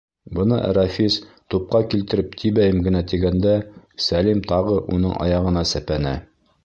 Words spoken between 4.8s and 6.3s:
уның аяғына сәпәне.